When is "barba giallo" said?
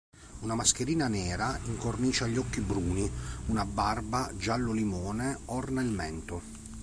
3.65-4.71